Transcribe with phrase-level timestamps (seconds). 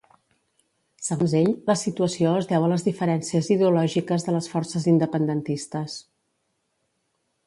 [1.07, 5.99] Segons ell, la situació es deu a les diferències ideològiques de les forces independentistes.